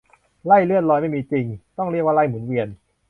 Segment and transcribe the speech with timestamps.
[0.45, 1.45] ไร่เลื่อนลอยไม่มีจริง
[1.77, 2.67] ต้องเรียกว่าไร่หมุนเวียน